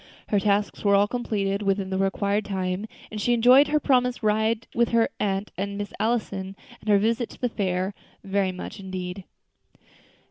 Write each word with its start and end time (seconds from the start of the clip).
Her 0.29 0.39
tasks 0.39 0.83
were 0.83 0.95
all 0.95 1.07
completed 1.07 1.61
within 1.61 1.91
the 1.91 1.99
required 1.99 2.43
time, 2.43 2.87
and 3.11 3.21
she 3.21 3.33
enjoyed 3.35 3.67
her 3.67 3.79
promised 3.79 4.23
ride 4.23 4.65
with 4.73 4.89
her 4.89 5.09
aunt 5.19 5.51
and 5.59 5.77
Miss 5.77 5.93
Allison, 5.99 6.55
and 6.79 6.89
her 6.89 6.97
visit 6.97 7.29
to 7.29 7.39
the 7.39 7.49
fair, 7.49 7.93
very 8.23 8.51
much 8.51 8.79
indeed. 8.79 9.25